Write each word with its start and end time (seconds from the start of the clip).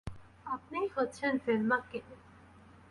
আপনিই 0.45 0.87
হচ্ছেন 0.95 1.31
ভেলমা 1.45 1.77
কেলি। 1.89 2.15